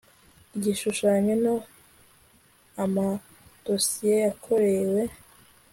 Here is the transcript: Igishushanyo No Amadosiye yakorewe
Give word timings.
Igishushanyo 0.55 1.33
No 1.43 1.55
Amadosiye 2.83 4.15
yakorewe 4.25 5.01